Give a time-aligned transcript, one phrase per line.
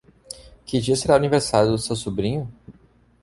[0.65, 2.51] Que dia será o aniversário do seu sobrinho?